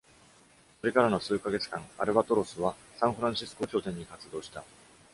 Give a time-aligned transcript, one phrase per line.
[0.79, 4.63] それからの数ヶ月間、「アルバトロス」はサンフランシスコを拠点に活動した。